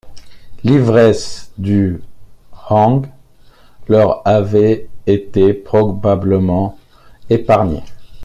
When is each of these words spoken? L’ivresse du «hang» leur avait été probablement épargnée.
L’ivresse 0.63 1.51
du 1.59 2.01
«hang» 2.71 3.05
leur 3.87 4.27
avait 4.27 4.89
été 5.05 5.53
probablement 5.53 6.75
épargnée. 7.29 7.83